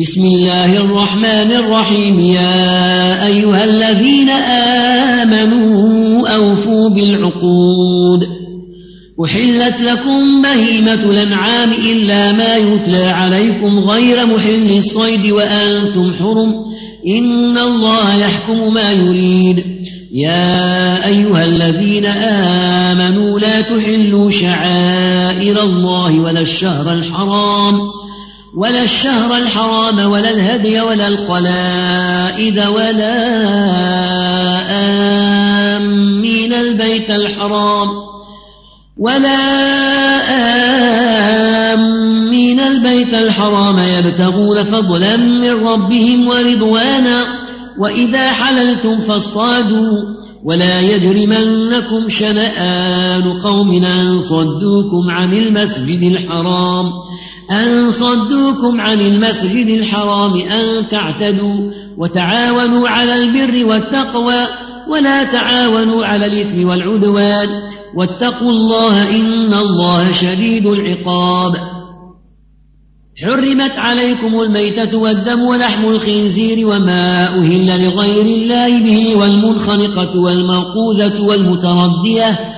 [0.00, 2.20] بسم الله الرحمن الرحيم.
[2.20, 4.28] يا أيها الذين
[5.18, 8.20] آمنوا أوفوا بالعقود.
[9.24, 16.54] أحلت لكم بهيمة الأنعام إلا ما يتلى عليكم غير محل الصيد وأنتم حرم.
[17.18, 19.56] إن الله يحكم ما يريد.
[20.14, 27.97] يا أيها الذين آمنوا لا تحلوا شعائر الله ولا الشهر الحرام.
[28.56, 33.18] ولا الشهر الحرام ولا الهدي ولا القلائد ولا
[35.76, 37.88] آمين البيت الحرام
[38.98, 39.38] ولا
[41.74, 47.24] آمين البيت الحرام يبتغون فضلا من ربهم ورضوانا
[47.78, 57.07] وإذا حللتم فاصطادوا ولا يجرمنكم شنآن قوم أن صدوكم عن المسجد الحرام
[57.50, 64.46] أن صدوكم عن المسجد الحرام أن تعتدوا وتعاونوا على البر والتقوى
[64.88, 67.48] ولا تعاونوا على الإثم والعدوان
[67.94, 71.52] واتقوا الله إن الله شديد العقاب.
[73.24, 82.57] حرمت عليكم الميتة والدم ولحم الخنزير وما أهل لغير الله به والمنخنقة والموقوذة والمتردية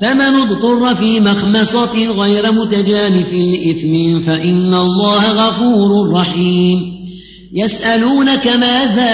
[0.00, 6.78] فمن اضطر في مخمصة غير متجانف لإثم فإن الله غفور رحيم.
[7.52, 9.10] يسألونك ماذا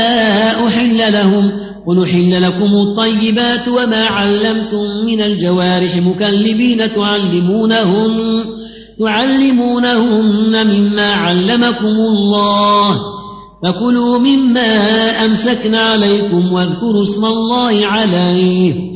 [0.66, 1.50] أحل لهم؟
[1.86, 8.44] قل أحل لكم الطيبات وما علمتم من الجوارح مكلبين تعلمونهن
[9.00, 12.96] تعلمونهن مما علمكم الله.
[13.62, 14.74] فكلوا مما
[15.24, 18.95] أمسكن عليكم واذكروا اسم الله عليه.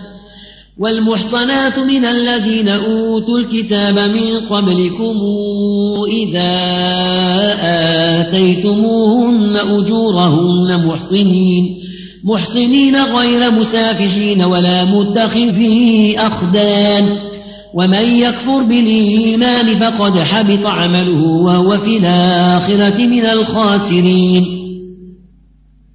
[0.81, 5.15] والمحصنات من الذين أوتوا الكتاب من قبلكم
[6.07, 6.57] إذا
[8.19, 11.77] آتيتموهن أجورهن محصنين
[12.23, 17.17] محصنين غير مسافحين ولا متخذي أخدان.
[17.73, 24.60] ومن يكفر بالإيمان فقد حبط عمله وهو في الآخرة من الخاسرين.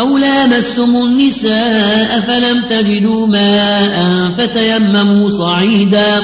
[0.00, 3.98] أو لامستم النساء فلم تجدوا ماء
[4.38, 6.20] فتيمموا صعيدا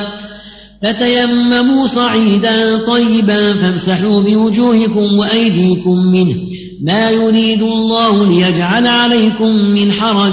[0.83, 6.37] فتيمموا صعيدا طيبا فامسحوا بوجوهكم وأيديكم منه.
[6.83, 10.33] ما يريد الله ليجعل عليكم من حرج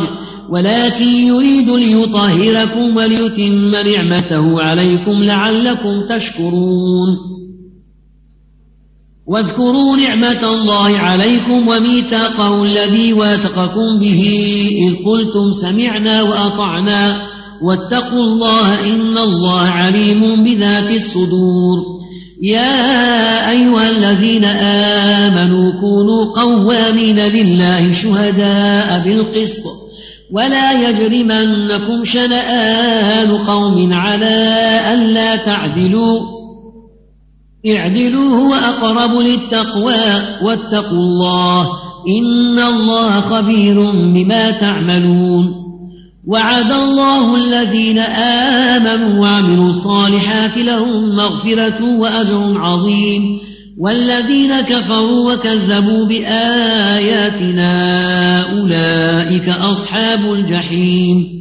[0.49, 7.09] ولكن يريد ليطهركم وليتم نعمته عليكم لعلكم تشكرون.
[9.31, 14.23] واذكروا نعمة الله عليكم وميثاقه الذي واثقكم به
[14.87, 17.27] إذ قلتم سمعنا وأطعنا
[17.61, 21.77] واتقوا الله إن الله عليم بذات الصدور.
[22.41, 24.45] يا أيها الذين
[25.25, 29.63] آمنوا كونوا قوامين لله شهداء بالقسط
[30.31, 34.45] ولا يجرمنكم شنآن قوم على
[34.93, 36.40] ألا تعدلوا
[37.67, 39.93] اعدلوا هو أقرب للتقوى
[40.45, 41.61] واتقوا الله
[42.21, 45.55] إن الله خبير بما تعملون.
[46.27, 53.39] وعد الله الذين آمنوا وعملوا الصالحات لهم مغفرة وأجر عظيم.
[53.79, 57.71] والذين كفروا وكذبوا بآياتنا
[58.51, 61.40] أولئك أصحاب الجحيم.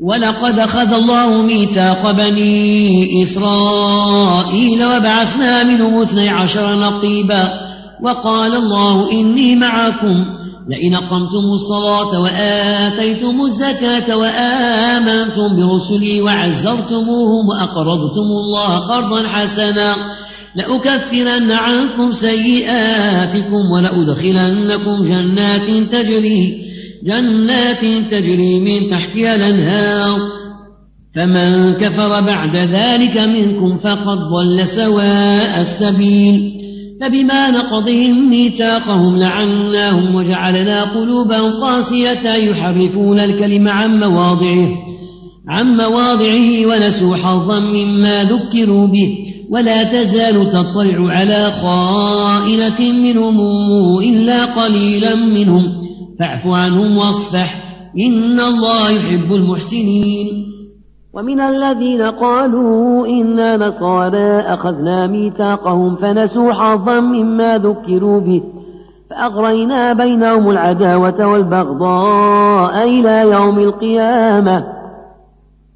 [0.00, 7.44] ولقد أخذ الله ميثاق بني إسرائيل وبعثنا منهم اثني عشر نقيبا
[8.02, 10.24] وقال الله إني معكم
[10.68, 19.96] لئن أقمتم الصلاة وآتيتم الزكاة وآمنتم برسلي وعزرتموهم وأقرضتم الله قرضا حسنا
[20.54, 26.59] لأكفرن عنكم سيئاتكم ولأدخلنكم جنات تجري
[27.04, 27.80] جنات
[28.10, 30.18] تجري من تحتها الأنهار.
[31.16, 36.52] فمن كفر بعد ذلك منكم فقد ضل سواء السبيل.
[37.00, 44.68] فبما نقضهم ميثاقهم لعناهم وجعلنا قلوبا قاسية يحرفون الكلم عن مواضعه.
[45.48, 49.16] عن مواضعه ونسوا حظا مما ذكروا به.
[49.50, 53.40] ولا تزال تطلع على خائنة منهم
[53.98, 55.79] إلا قليلا منهم.
[56.20, 57.70] فاعف عنهم واصفح.
[57.98, 60.46] إن الله يحب المحسنين.
[61.14, 68.42] ومن الذين قالوا إنا نصارى أخذنا ميثاقهم فنسوا حظا مما ذكروا به.
[69.10, 74.64] فأغرينا بينهم العداوة والبغضاء إلى يوم القيامة.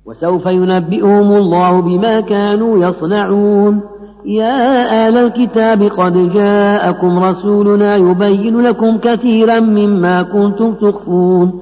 [0.06, 3.80] وسوف ينبئهم الله بما كانوا يصنعون.
[4.26, 11.52] يا آل الكتاب قد جاءكم رسولنا يبين لكم كثيرا مما كنتم تخفون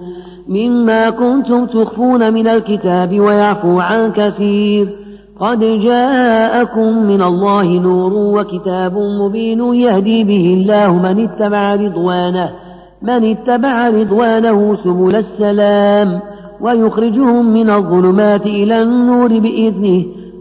[0.48, 4.88] مما كنتم تخفون من الكتاب ويعفو عن كثير.
[5.40, 12.50] قد جاءكم من الله نور وكتاب مبين يهدي به الله من اتبع رضوانه
[13.02, 16.20] من اتبع رضوانه سبل السلام
[16.60, 20.21] ويخرجهم من الظلمات إلى النور بإذنه.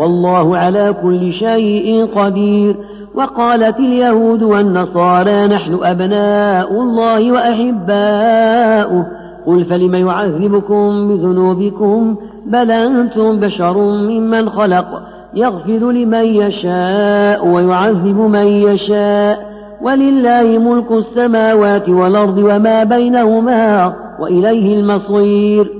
[0.00, 2.76] والله على كل شيء قدير.
[3.14, 9.06] وقالت اليهود والنصارى نحن أبناء الله وأحباؤه.
[9.46, 12.16] قل فلم يعذبكم بذنوبكم؟
[12.46, 14.86] بل أنتم بشر ممن خلق.
[15.34, 19.50] يغفر لمن يشاء ويعذب من يشاء.
[19.82, 25.79] ولله ملك السماوات والأرض وما بينهما وإليه المصير.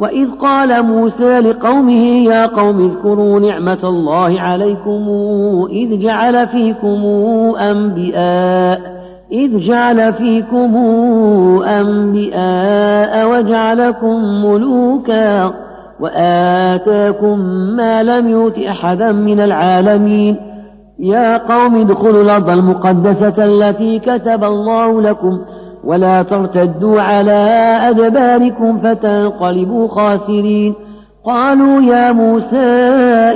[0.00, 5.08] وإذ قال موسى لقومه يا قوم اذكروا نعمة الله عليكم
[5.70, 7.04] إذ جعل فيكم
[7.60, 8.80] أنبياء
[9.32, 10.76] إذ جعل فيكم
[11.62, 15.52] أنبياء وجعلكم ملوكا
[16.00, 17.38] وآتاكم
[17.76, 20.36] ما لم يؤت أحدا من العالمين.
[20.98, 25.40] يا قوم ادخلوا الأرض المقدسة التي كتب الله لكم
[25.84, 27.42] ولا ترتدوا على
[27.82, 30.74] أدباركم فتنقلبوا خاسرين.
[31.26, 32.68] قالوا يا موسى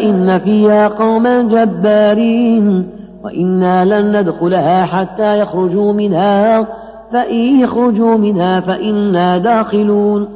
[0.09, 2.87] إن فيها قوما جبارين
[3.25, 6.67] وإنا لن ندخلها حتى يخرجوا منها
[7.13, 10.29] فإن يخرجوا منها فإنا داخلون.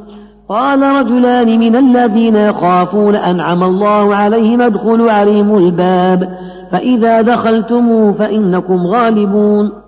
[0.48, 6.28] قال رجلان من الذين يخافون أنعم الله عليهم ادخلوا عليهم الباب
[6.72, 9.87] فإذا دخلتموه فإنكم غالبون.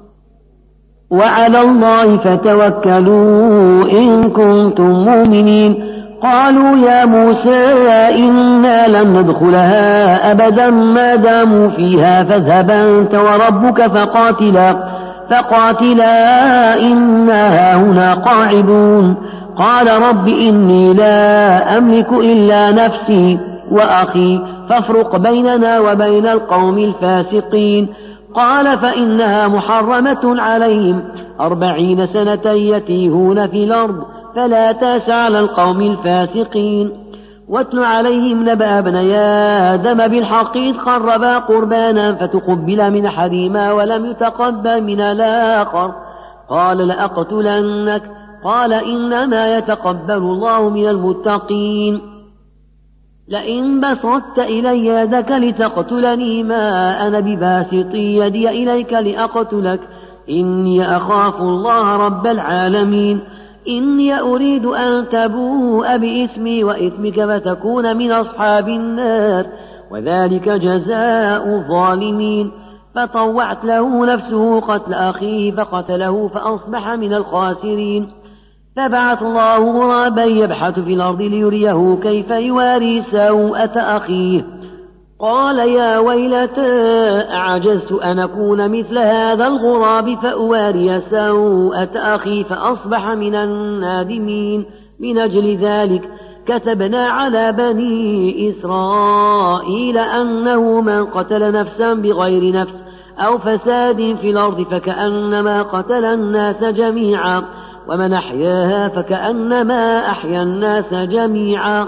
[1.11, 5.91] وعلى الله فتوكلوا إن كنتم مؤمنين.
[6.23, 7.63] قالوا يا موسى
[8.15, 14.77] إنا لن ندخلها أبدا ما داموا فيها فاذهب أنت وربك فقاتلا
[15.31, 16.15] فقاتلا
[16.81, 19.17] إنا هنا قاعدون.
[19.59, 23.39] قال رب إني لا أملك إلا نفسي
[23.71, 24.41] وأخي
[24.71, 27.89] فافرق بيننا وبين القوم الفاسقين.
[28.35, 31.03] قال فإنها محرمة عليهم.
[31.41, 34.05] أربعين سنة يتيهون في الأرض
[34.37, 36.93] فلا تأس على القوم الفاسقين.
[37.49, 39.17] واتل عليهم نبأ ابني
[39.75, 45.93] آدم بالحق إذ قربا قربانا فتقبل من أحدهما ولم يتقبل من الآخر.
[46.51, 48.03] قال لأقتلنك
[48.45, 52.10] قال إنما يتقبل الله من المتقين.
[53.31, 59.81] لئن بسطت إلي يدك لتقتلني ما أنا بباسط يدي إليك لأقتلك.
[60.31, 63.21] إني أخاف الله رب العالمين.
[63.69, 69.47] إني أريد أن تبوء بإثمي وإثمك فتكون من أصحاب النار.
[69.91, 72.51] وذلك جزاء الظالمين.
[72.95, 78.20] فطوعت له نفسه قتل أخيه فقتله فأصبح من الخاسرين.
[78.77, 84.47] فبعث الله غرابا يبحث في الأرض ليريه كيف يواري سوءة أخيه.
[85.21, 86.73] قال يا ويلتى
[87.31, 94.67] أعجزت أن أكون مثل هذا الغراب فأواري سوءة أخي فأصبح من النادمين.
[95.01, 96.03] من أجل ذلك
[96.47, 102.75] كتبنا على بني إسرائيل أنه من قتل نفسا بغير نفس
[103.19, 107.43] أو فساد في الأرض فكأنما قتل الناس جميعا.
[107.91, 111.87] ومن أحياها فكأنما أحيا الناس جميعا.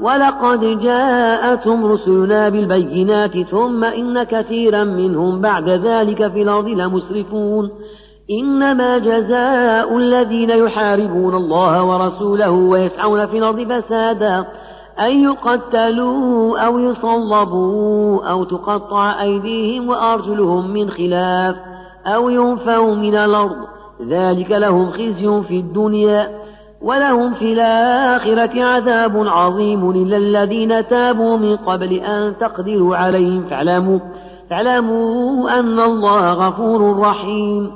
[0.00, 7.70] ولقد جاءتهم رسلنا بالبينات ثم إن كثيرا منهم بعد ذلك في الأرض لمسرفون.
[8.40, 14.44] إنما جزاء الذين يحاربون الله ورسوله ويسعون في الأرض فسادا.
[15.00, 21.56] أن يقتلوا أو يصلبوا أو تقطع أيديهم وأرجلهم من خلاف
[22.06, 23.71] أو ينفوا من الأرض.
[24.08, 26.42] ذلك لهم خزي في الدنيا
[26.82, 33.48] ولهم في الآخرة عذاب عظيم إلا الذين تابوا من قبل أن تقدروا عليهم.
[33.50, 33.98] فاعلموا,
[34.50, 37.70] فاعلموا أن الله غفور رحيم.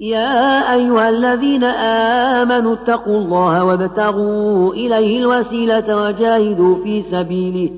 [0.00, 7.70] يا أيها الذين آمنوا اتقوا الله وابتغوا إليه الوسيلة وجاهدوا في سبيله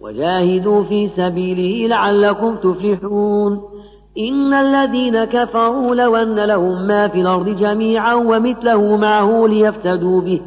[0.00, 3.73] وجاهدوا في سبيله لعلكم تفلحون.
[4.18, 10.40] إن الذين كفروا لو أن لهم ما في الأرض جميعا ومثله معه ليفتدوا به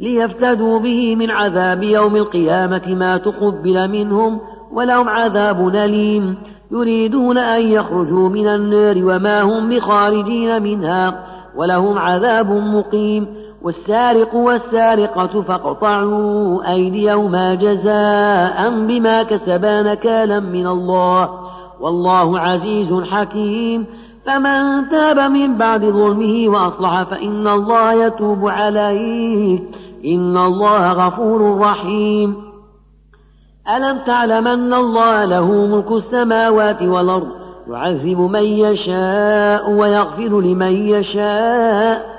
[0.00, 4.40] ليفتدوا به من عذاب يوم القيامة ما تقبل منهم
[4.72, 6.36] ولهم عذاب أليم.
[6.70, 11.24] يريدون أن يخرجوا من النار وما هم بخارجين منها
[11.56, 13.26] ولهم عذاب مقيم.
[13.62, 21.51] والسارق والسارقة فاقطعوا أيديهما جزاء بما كسبا نكالا من الله.
[21.80, 23.86] والله عزيز حكيم.
[24.26, 29.58] فمن تاب من بعد ظلمه وأصلح فإن الله يتوب عليه.
[30.04, 32.36] إن الله غفور رحيم.
[33.76, 37.28] ألم تعلم أن الله له ملك السماوات والأرض؟
[37.70, 42.12] يعذب من يشاء ويغفر لمن يشاء.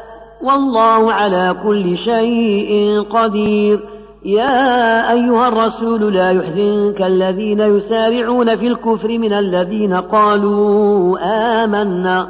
[0.44, 3.93] والله على كل شيء قدير.
[4.26, 11.18] يا أيها الرسول لا يحزنك الذين يسارعون في الكفر من الذين قالوا
[11.64, 12.28] آمنا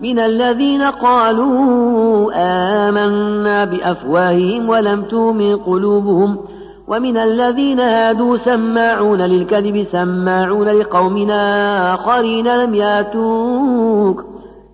[0.00, 2.30] من الذين قالوا
[2.88, 6.38] آمنا بأفواههم ولم تؤمن قلوبهم
[6.88, 14.35] ومن الذين هادوا سماعون للكذب سماعون لقوم آخرين لم ياتوك.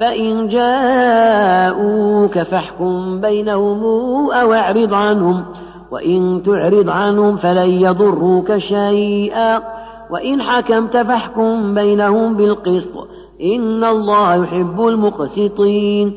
[0.00, 3.84] فإن جاءوك فاحكم بينهم
[4.30, 5.44] أو أعرض عنهم
[5.90, 9.62] وإن تعرض عنهم فلن يضروك شيئا.
[10.10, 13.08] وإن حكمت فاحكم بينهم بالقسط
[13.42, 16.14] إن الله يحب المقسطين.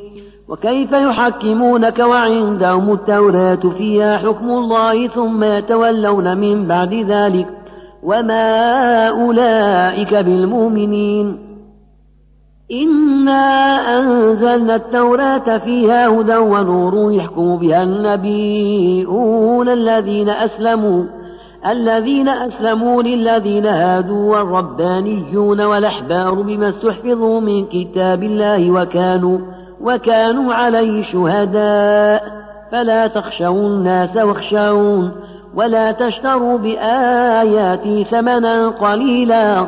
[0.50, 7.48] وكيف يحكمونك وعندهم التوراة فيها حكم الله ثم يتولون من بعد ذلك؟
[8.04, 11.49] وما أولئك بالمؤمنين.
[12.72, 13.42] إنا
[13.98, 21.04] أنزلنا التوراة فيها هدى ونور يحكم بها النبيون الذين أسلموا
[21.68, 29.40] الذين أسلموا للذين هادوا والربانيون والأحبار بما استحفظوا من كتاب الله وكانوا
[29.82, 32.24] وكانوا عليه شهداء.
[32.72, 35.12] فلا تخشوا الناس واخشون
[35.56, 39.68] ولا تشتروا بآياتي ثمنا قليلا.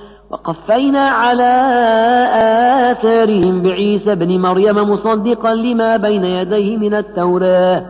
[0.31, 1.53] وقفينا على
[2.91, 7.85] آثارهم بعيسى بن مريم مصدقا لما بين يديه من التوراة.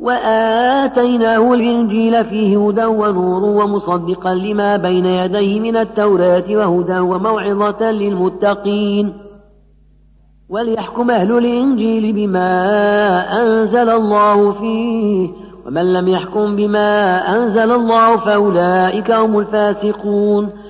[0.00, 9.12] وآتيناه الإنجيل فيه هدى ونور ومصدقا لما بين يديه من التوراة وهدى وموعظة للمتقين.
[10.50, 12.50] وليحكم أهل الإنجيل بما
[13.42, 15.28] أنزل الله فيه.
[15.66, 20.63] ومن لم يحكم بما أنزل الله فأولئك هم الفاسقون.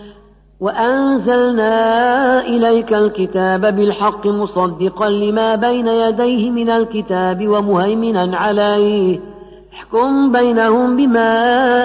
[0.60, 9.20] وأنزلنا إليك الكتاب بالحق مصدقا لما بين يديه من الكتاب ومهيمنا عليه.
[9.74, 11.30] احكم بينهم بما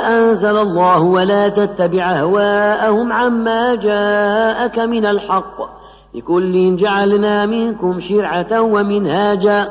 [0.07, 5.79] أنزل الله ولا تتبع أهواءهم عما جاءك من الحق.
[6.15, 9.69] لكل جعلنا منكم شرعة ومنهاجا.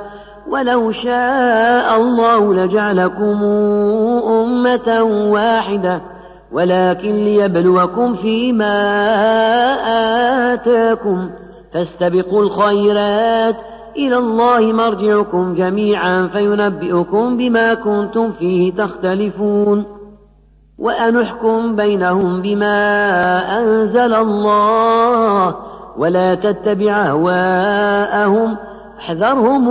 [0.51, 3.45] ولو شاء الله لجعلكم
[4.41, 5.03] أمة
[5.33, 6.18] واحدة.
[6.53, 8.75] ولكن ليبلوكم فيما
[10.53, 11.31] آتاكم
[11.75, 13.57] فاستبقوا الخيرات
[13.97, 19.85] إلى الله مرجعكم جميعا فينبئكم بما كنتم فيه تختلفون
[20.79, 22.77] وأنحكم بينهم بما
[23.59, 25.57] أنزل الله
[25.99, 28.57] ولا تتبع أهواءهم
[28.99, 29.69] احذرهم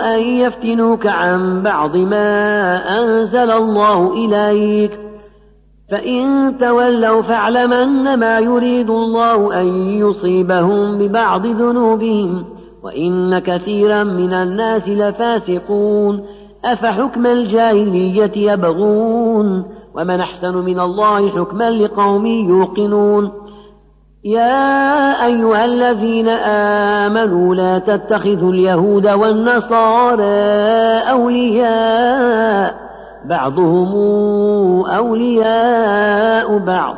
[0.00, 5.09] أن يفتنوك عن بعض ما أنزل الله إليك
[5.90, 12.44] فإن تولوا فاعلم أنما يريد الله أن يصيبهم ببعض ذنوبهم
[12.84, 16.24] وإن كثيرا من الناس لفاسقون.
[16.64, 23.30] أفحكم الجاهلية يبغون؟ ومن أحسن من الله حكما لقوم يوقنون.
[24.24, 26.28] يا أيها الذين
[27.08, 30.24] آمنوا لا تتخذوا اليهود والنصارى
[31.10, 32.89] أولياء.
[33.24, 33.94] بعضهم
[34.86, 36.96] أولياء بعض.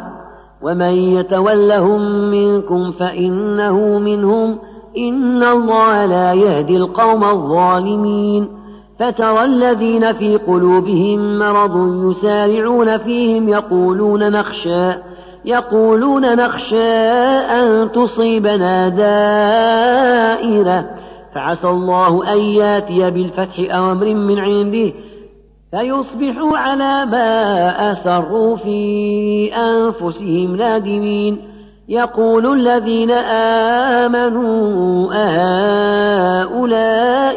[0.62, 4.58] ومن يتولهم منكم فإنه منهم.
[4.98, 8.48] إن الله لا يهدي القوم الظالمين.
[8.98, 14.92] فترى الذين في قلوبهم مرض يسارعون فيهم يقولون نخشى.
[15.44, 16.92] يقولون نخشى
[17.50, 20.84] أن تصيبنا دائرة.
[21.34, 24.92] فعسى الله أن يأتي بالفتح أو أمر من عنده.
[25.72, 27.32] فيصبحوا على ما
[27.92, 31.38] أسروا في أنفسهم نادمين.
[31.88, 33.10] يقول الذين
[34.00, 35.12] آمنوا
[36.34, 36.66] أهؤلاء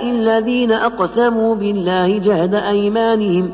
[0.10, 3.52] الذين أقسموا بالله جهد أيمانهم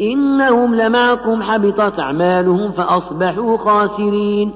[0.00, 4.52] إنهم لمعكم حبطت أعمالهم فأصبحوا خاسرين.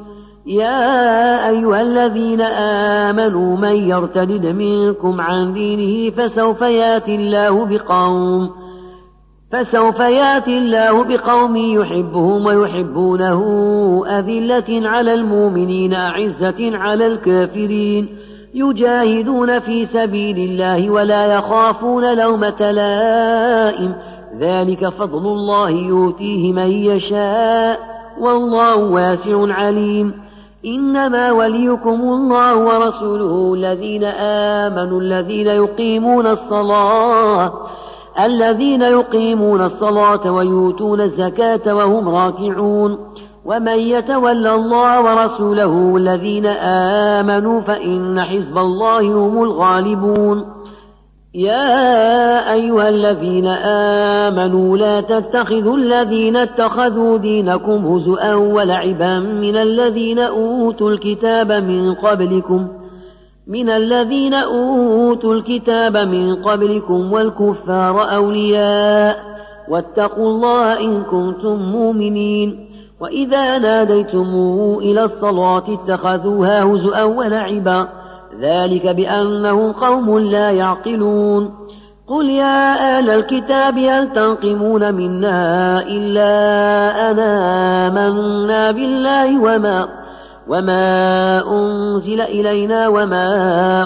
[0.47, 8.66] يا أيها الذين آمنوا من يرتد منكم عن دينه فسوف يأتي الله بقوم
[9.53, 13.41] فسوف ياتي الله بقوم يحبهم ويحبونه
[14.07, 18.09] أذلة على المؤمنين أعزة على الكافرين.
[18.55, 23.95] يجاهدون في سبيل الله ولا يخافون لومة لائم.
[24.41, 27.81] ذلك فضل الله يؤتيه من يشاء
[28.21, 30.15] والله واسع عليم.
[30.67, 34.05] إنما وليكم الله ورسوله الذين
[34.65, 37.53] آمنوا الذين يقيمون الصلاة.
[38.25, 42.99] الذين يقيمون الصلاة ويؤتون الزكاة وهم راكعون.
[43.45, 46.47] ومن يتولى الله ورسوله الذين
[47.17, 50.57] آمنوا فإن حزب الله هم الغالبون.
[51.35, 53.47] يا أيها الذين
[54.27, 62.69] آمنوا لا تتخذوا الذين اتخذوا دينكم هزؤا ولعبا من الذين أوتوا الكتاب من قبلكم
[63.49, 69.17] من الذين أوتوا الكتاب من قبلكم والكفار أولياء
[69.69, 72.69] واتقوا الله إن كنتم مؤمنين
[73.01, 74.35] وإذا ناديتم
[74.79, 77.89] إلى الصلاة اتخذوها هزؤا ولعبا
[78.41, 81.51] ذلك بأنهم قوم لا يعقلون
[82.09, 86.31] قل يا أهل الكتاب هل تنقمون منا إلا
[87.11, 87.31] أنا
[87.87, 90.06] آمنا بالله وما
[90.49, 93.29] وما أنزل إلينا وما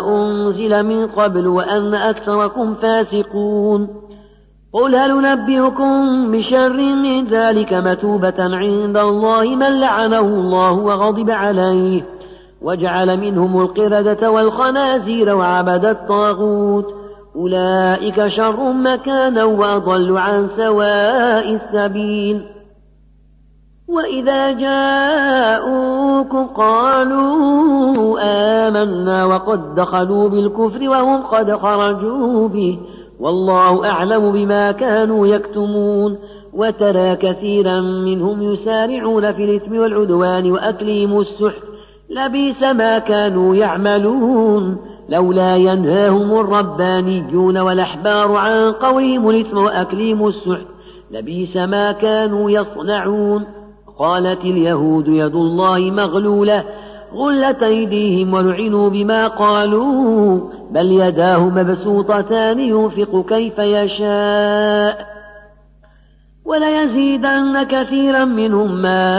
[0.08, 3.88] أنزل من قبل وأن أكثركم فاسقون
[4.72, 12.02] قل هل نبئكم بشر من ذلك مثوبة عند الله من لعنه الله وغضب عليه
[12.62, 16.86] وجعل منهم القردة والخنازير وعبد الطاغوت
[17.36, 22.59] أولئك شر مكانا وأضل عن سواء السبيل
[23.90, 32.78] وإذا جاءوكم قالوا آمنا وقد دخلوا بالكفر وهم قد خرجوا به.
[33.20, 36.18] والله أعلم بما كانوا يكتمون.
[36.54, 41.62] وترى كثيرا منهم يسارعون في الإثم والعدوان وأكلهم السحت.
[42.10, 44.76] لبيس ما كانوا يعملون.
[45.08, 50.66] لولا ينهاهم الربانيون والأحبار عن قولهم الإثم وأكلهم السحت.
[51.10, 53.59] لبيس ما كانوا يصنعون.
[54.00, 56.64] قالت اليهود يد الله مغلولة
[57.14, 65.06] غلت أيديهم ولعنوا بما قالوا بل يداه مبسوطتان ينفق كيف يشاء.
[66.44, 69.12] وليزيدن كثيرا منهم ما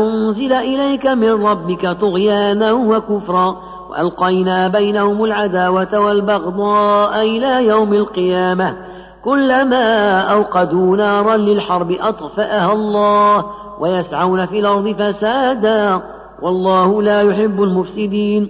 [0.00, 3.56] أنزل إليك من ربك طغيانا وكفرا
[3.90, 8.76] وألقينا بينهم العداوة والبغضاء إلى يوم القيامة
[9.24, 13.61] كلما أوقدوا نارا للحرب أطفأها الله.
[13.82, 16.02] ويسعون في الأرض فسادا
[16.42, 18.48] والله لا يحب المفسدين.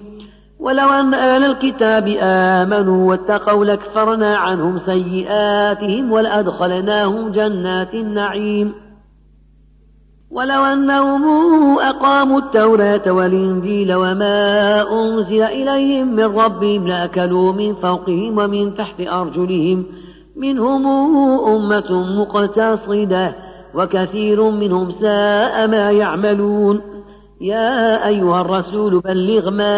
[0.60, 8.74] ولو أن أهل الكتاب آمنوا واتقوا لكفرنا عنهم سيئاتهم ولأدخلناهم جنات النعيم.
[10.30, 11.24] ولو أنهم
[11.78, 19.86] أقاموا التوراة والإنجيل وما أنزل إليهم من ربهم لأكلوا من فوقهم ومن تحت أرجلهم
[20.36, 20.86] منهم
[21.46, 23.34] أمة مقتصدة.
[23.74, 26.80] وكثير منهم ساء ما يعملون.
[27.40, 29.74] يا أيها الرسول بلغ ما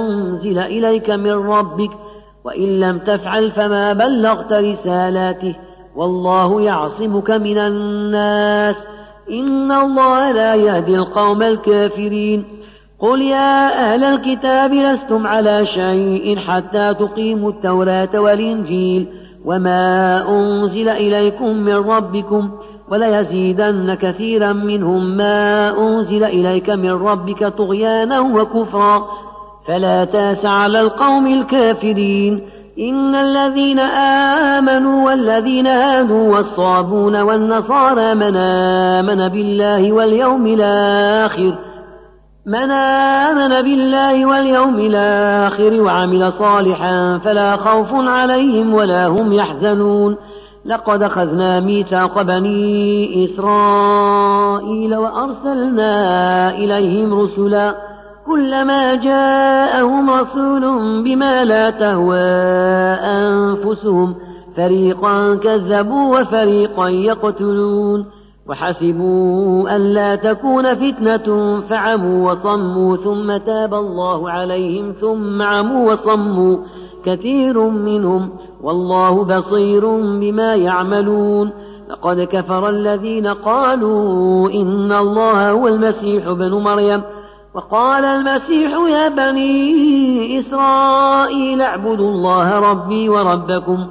[0.00, 1.90] أنزل إليك من ربك
[2.44, 5.56] وإن لم تفعل فما بلغت رسالاته.
[5.96, 8.76] والله يعصمك من الناس.
[9.30, 12.44] إن الله لا يهدي القوم الكافرين.
[13.00, 19.06] قل يا أهل الكتاب لستم على شيء حتى تقيموا التوراة والإنجيل
[19.44, 22.50] وما أنزل إليكم من ربكم.
[22.90, 29.06] وليزيدن كثيرا منهم ما أنزل إليك من ربك طغيانا وكفرا.
[29.68, 32.58] فلا تأس على القوم الكافرين.
[32.78, 33.80] إن الذين
[34.58, 41.58] آمنوا والذين هادوا والصابون والنصارى من آمن بالله واليوم الآخر
[42.46, 50.16] من آمن بالله واليوم الآخر وعمل صالحا فلا خوف عليهم ولا هم يحزنون.
[50.68, 57.74] لقد أخذنا ميثاق بني إسرائيل وأرسلنا إليهم رسلا
[58.26, 60.60] كلما جاءهم رسول
[61.04, 62.20] بما لا تهوى
[63.00, 64.14] أنفسهم
[64.56, 68.06] فريقا كذبوا وفريقا يقتلون
[68.48, 76.56] وحسبوا أن لا تكون فتنة فعموا وصموا ثم تاب الله عليهم ثم عموا وصموا
[77.04, 78.30] كثير منهم
[78.62, 81.50] والله بصير بما يعملون.
[81.90, 87.02] لقد كفر الذين قالوا إن الله هو المسيح بن مريم.
[87.54, 93.86] وقال المسيح يا بني إسرائيل اعبدوا الله ربي وربكم.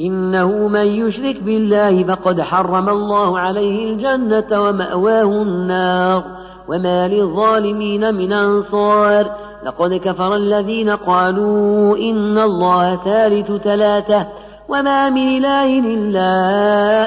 [0.00, 6.24] إنه من يشرك بالله فقد حرم الله عليه الجنة ومأواه النار.
[6.68, 9.49] وما للظالمين من أنصار.
[9.66, 14.26] لقد كفر الذين قالوا إن الله ثالث ثلاثة
[14.68, 16.32] وما من إله إلا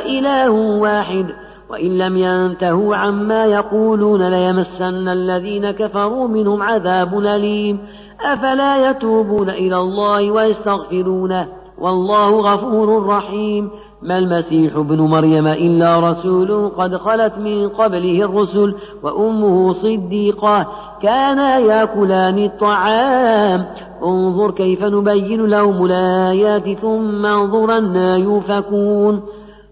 [0.05, 1.25] إله واحد
[1.69, 7.79] وإن لم ينتهوا عما يقولون ليمسن الذين كفروا منهم عذاب أليم.
[8.21, 13.69] أفلا يتوبون إلى الله ويستغفرونه؟ والله غفور رحيم.
[14.01, 20.67] ما المسيح ابن مريم إلا رسول قد خلت من قبله الرسل وأمه صديقة.
[21.03, 23.65] كانا ياكلان الطعام.
[24.03, 29.21] انظر كيف نبين لهم الآيات ثم انظر أنا يوفكون.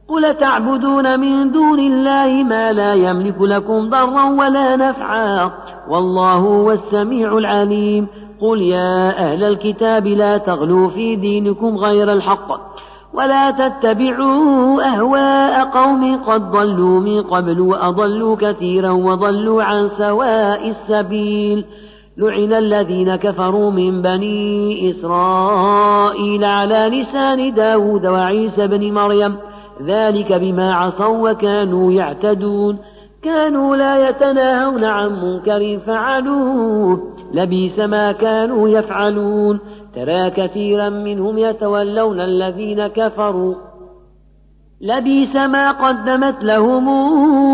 [0.08, 5.52] قل تعبدون من دون الله ما لا يملك لكم ضرا ولا نفعا؟
[5.90, 8.08] والله هو السميع العليم.
[8.42, 12.71] قل يا أهل الكتاب لا تغلوا في دينكم غير الحق.
[13.14, 21.66] ولا تتبعوا أهواء قوم قد ضلوا من قبل وأضلوا كثيرا وضلوا عن سواء السبيل.
[22.18, 29.36] لعن الذين كفروا من بني إسرائيل على لسان داود وعيسى بن مريم.
[29.86, 32.78] ذلك بما عصوا وكانوا يعتدون.
[33.24, 37.02] كانوا لا يتناهون عن منكر فعلوه.
[37.34, 39.60] لبيس ما كانوا يفعلون.
[39.96, 43.56] ترى كثيرا منهم يتولون الذين كفروا.
[44.82, 46.90] لبيس ما قدمت لهم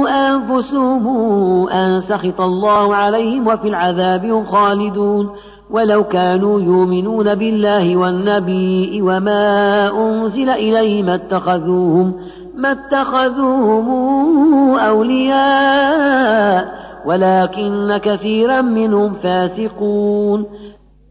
[0.07, 5.29] أنفسهم أن سخط الله عليهم وفي العذاب هم خالدون.
[5.71, 12.13] ولو كانوا يؤمنون بالله والنبي وما أنزل إليه ما اتخذوهم
[12.55, 13.89] ما اتخذوهم
[14.79, 16.67] أولياء.
[17.05, 20.45] ولكن كثيرا منهم فاسقون.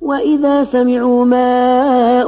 [0.00, 1.50] وإذا سمعوا ما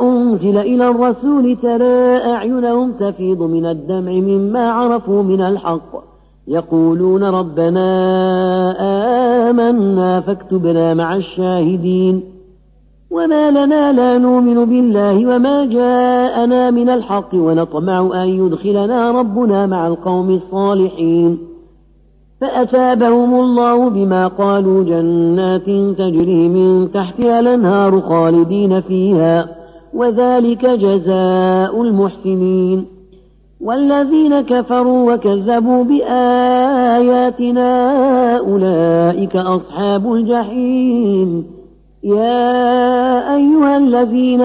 [0.02, 6.10] أنزل إلى الرسول ترى أعينهم تفيض من الدمع مما عرفوا من الحق.
[6.48, 7.86] يقولون ربنا
[9.50, 12.22] آمنا فاكتبنا مع الشاهدين.
[13.10, 20.30] وما لنا لا نؤمن بالله وما جاءنا من الحق ونطمع أن يدخلنا ربنا مع القوم
[20.30, 21.49] الصالحين.
[22.40, 25.66] فأثابهم الله بما قالوا جنات
[25.98, 29.48] تجري من تحتها الأنهار خالدين فيها
[29.94, 32.86] وذلك جزاء المحسنين.
[33.60, 37.68] والذين كفروا وكذبوا بآياتنا
[38.38, 41.44] أولئك أصحاب الجحيم.
[42.04, 44.40] يا أيها الذين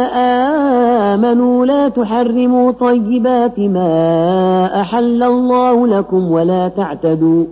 [1.16, 7.46] آمنوا لا تحرموا طيبات ما أحل الله لكم ولا تعتدوا.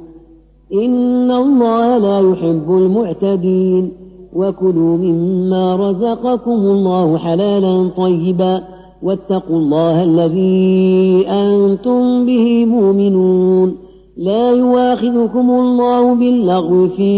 [0.74, 3.92] إن الله لا يحب المعتدين
[4.34, 8.64] وكلوا مما رزقكم الله حلالا طيبا
[9.04, 13.76] واتقوا الله الذي أنتم به مؤمنون
[14.18, 17.12] لا يواخذكم الله باللغو في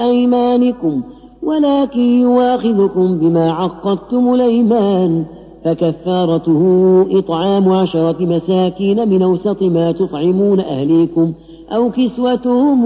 [0.00, 1.02] أيمانكم
[1.42, 5.24] ولكن يواخذكم بما عقدتم الأيمان
[5.64, 6.62] فكفارته
[7.18, 11.32] إطعام عشرة مساكين من أوسط ما تطعمون أهليكم
[11.72, 12.84] أو كسوتهم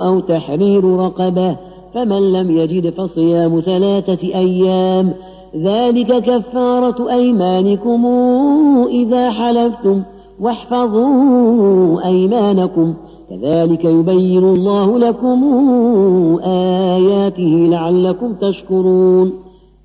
[0.00, 1.56] أو تحرير رقبة
[1.94, 5.12] فمن لم يجد فصيام ثلاثة أيام
[5.56, 8.06] ذلك كفارة أيمانكم
[8.90, 10.02] إذا حلفتم
[10.40, 12.94] واحفظوا أيمانكم
[13.30, 15.40] كذلك يبين الله لكم
[16.44, 19.32] آياته لعلكم تشكرون.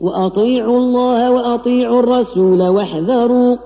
[0.00, 3.56] وأطيعوا الله وأطيعوا الرسول واحذروا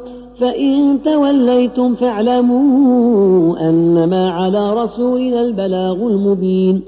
[0.40, 6.82] فإن توليتم فاعلموا أنما على رسولنا البلاغ المبين.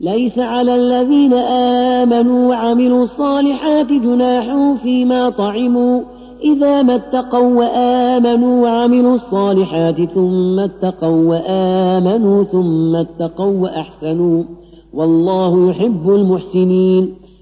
[0.00, 1.32] ليس على الذين
[2.02, 6.00] آمنوا وعملوا الصالحات جناح فيما طعموا
[6.44, 14.44] إذا ما اتقوا وآمنوا وعملوا الصالحات ثم اتقوا وآمنوا ثم اتقوا وأحسنوا
[14.94, 17.21] والله يحب المحسنين.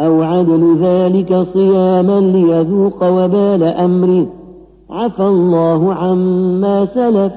[0.00, 4.26] أو عدل ذلك صياما ليذوق وبال أمره.
[4.90, 7.32] عفى الله عما سلف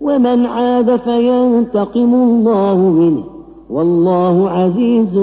[0.00, 3.24] ومن عاد فينتقم الله منه.
[3.70, 5.14] والله عزيز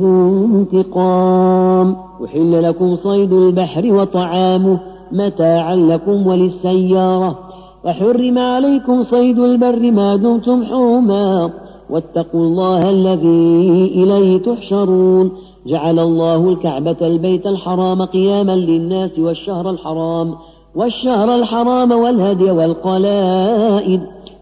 [0.00, 1.96] ذو انتقام.
[2.24, 4.80] أحل لكم صيد البحر وطعامه
[5.12, 7.38] متاعا لكم وللسيارة.
[7.84, 11.50] وحرم عليكم صيد البر ما دمتم حوما.
[11.90, 15.30] واتقوا الله الذي إليه تحشرون.
[15.66, 20.34] جعل الله الكعبة البيت الحرام قياما للناس والشهر الحرام
[20.76, 24.00] والشهر الحرام والهدي والقلائد.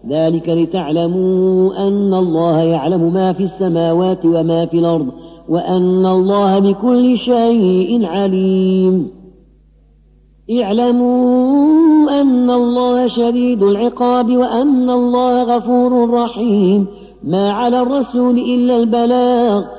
[0.09, 5.07] ذلك لتعلموا أن الله يعلم ما في السماوات وما في الأرض
[5.49, 9.11] وأن الله بكل شيء عليم.
[10.61, 16.87] اعلموا أن الله شديد العقاب وأن الله غفور رحيم.
[17.23, 19.78] ما على الرسول إلا البلاغ.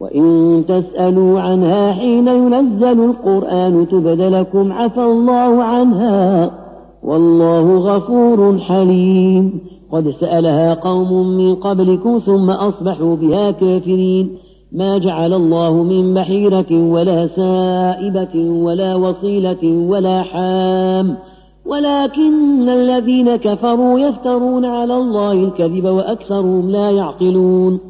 [0.00, 6.50] وإن تسألوا عنها حين ينزل القرآن تبد لكم عفى الله عنها
[7.02, 9.60] والله غفور حليم.
[9.92, 14.30] قد سألها قوم من قبلكم ثم أصبحوا بها كافرين.
[14.72, 21.16] ما جعل الله من بحيرة ولا سائبة ولا وصيلة ولا حام.
[21.66, 27.89] ولكن الذين كفروا يفترون على الله الكذب وأكثرهم لا يعقلون.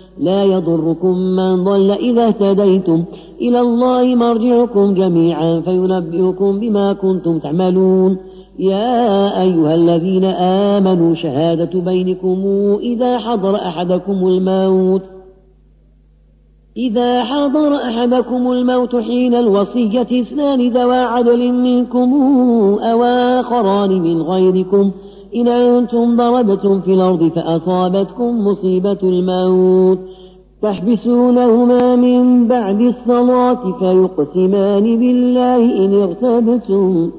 [0.21, 3.03] لا يضركم من ضل إذا اهتديتم.
[3.41, 8.17] إلى الله مرجعكم جميعا فينبئكم بما كنتم تعملون.
[8.59, 10.25] يا أيها الذين
[10.75, 12.45] آمنوا شهادة بينكم
[12.81, 15.01] إذا حضر أحدكم الموت.
[16.77, 22.13] إذا حضر أحدكم الموت حين الوصية اثنان ذوى عدل منكم
[22.79, 24.91] أو آخران من غيركم.
[25.35, 29.99] إن أنتم ضربتم في الأرض فأصابتكم مصيبة الموت
[30.61, 37.11] تحبسونهما من بعد الصلاة فيقسمان بالله إن ارتبتم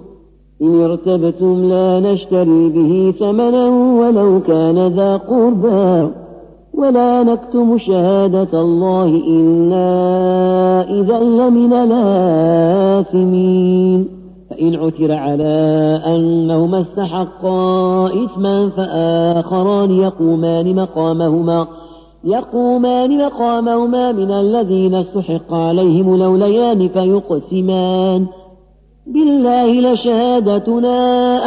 [0.62, 3.66] إن ارتبتم لا نشتري به ثمنا
[4.00, 6.08] ولو كان ذا قربى.
[6.74, 9.90] ولا نكتم شهادة الله إنا
[11.00, 11.72] إذا لمن
[13.02, 14.21] الآثمين.
[14.62, 21.66] فإن عثر على أنهما استحقا إثما فآخران يقومان مقامهما
[22.24, 28.26] يقومان مقامهما من الذين استحق عليهم لوليان فيقسمان.
[29.06, 30.98] بالله لشهادتنا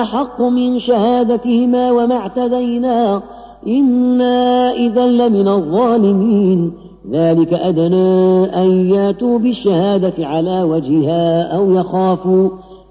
[0.01, 3.21] أحق من شهادتهما وما اعتدينا
[3.67, 6.73] إنا إذا لمن الظالمين.
[7.11, 12.64] ذلك أدنى أن ياتوا بالشهادة على وجهها أو يخافوا.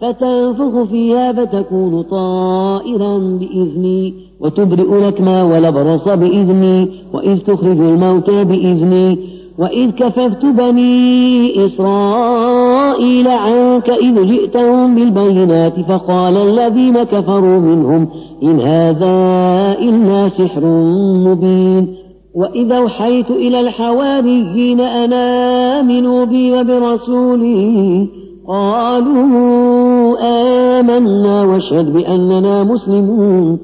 [0.00, 9.18] فتنفخ فيها فتكون طائرا بإذني وتبرئ لكما ولبرص بإذني وإذ تخرج الموتى بإذني
[9.58, 18.08] وإذ كففت بني إسرائيل عنك إذ جئتهم بالبينات فقال الذين كفروا منهم
[18.42, 19.16] إن هذا
[19.80, 20.64] إلا سحر
[21.26, 21.94] مبين.
[22.34, 28.08] وإذا أوحيت إلى الحواريين أن آمنوا بي وبرسولي
[28.48, 29.87] قالوا
[30.22, 33.58] آمنا واشهد بأننا مسلمون.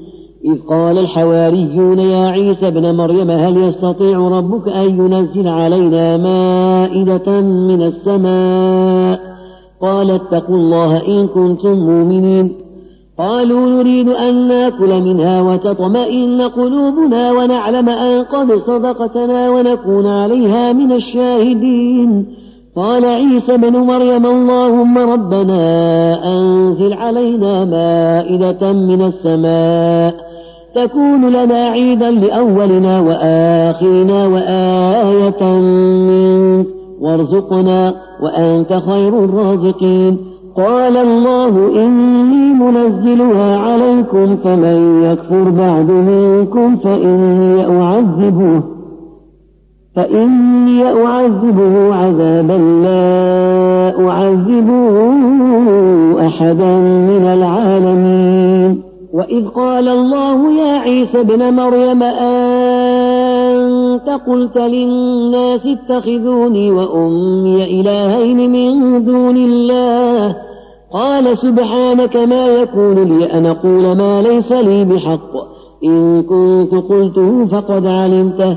[0.45, 7.83] إذ قال الحواريون يا عيسى ابن مريم هل يستطيع ربك أن ينزل علينا مائدة من
[7.83, 9.21] السماء؟
[9.83, 12.53] قال اتقوا الله إن كنتم مؤمنين.
[13.19, 22.27] قالوا نريد أن نأكل منها وتطمئن قلوبنا ونعلم أن قد صدقتنا ونكون عليها من الشاهدين.
[22.77, 25.63] قال عيسى بن مريم اللهم ربنا
[26.27, 30.15] أنزل علينا مائدة من السماء
[30.75, 35.59] تكون لنا عيدا لأولنا وآخرنا وآية
[36.09, 36.67] منك
[37.01, 40.19] وارزقنا وأنت خير الرازقين
[40.57, 48.63] قال الله إني منزلها عليكم فمن يكفر بعد منكم فإني أعذبه
[49.97, 55.13] فإني أعذبه عذابا لا أعذبه
[56.27, 58.83] أحدا من العالمين.
[59.15, 69.37] وإذ قال الله يا عيسى ابن مريم أنت قلت للناس اتخذوني وأمي إلهين من دون
[69.37, 70.37] الله.
[70.93, 75.55] قال سبحانك ما يكون لي أن أقول ما ليس لي بحق.
[75.85, 78.57] إن كنت قلته فقد علمته.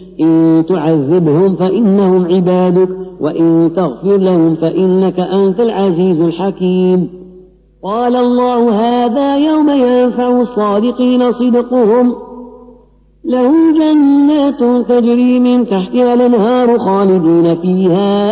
[0.21, 2.89] إن تعذبهم فإنهم عبادك
[3.21, 7.09] وإن تغفر لهم فإنك أنت العزيز الحكيم.
[7.83, 12.13] قال الله هذا يوم ينفع الصادقين صدقهم.
[13.25, 18.31] لهم جنات تجري من تحتها الأنهار خالدين فيها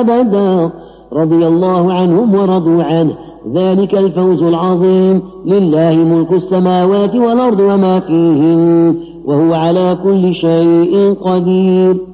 [0.00, 0.70] أبدا.
[1.12, 3.14] رضي الله عنهم ورضوا عنه.
[3.54, 5.22] ذلك الفوز العظيم.
[5.46, 9.09] لله ملك السماوات والأرض وما فيهن.
[9.24, 12.09] وهو على كل شيء قدير.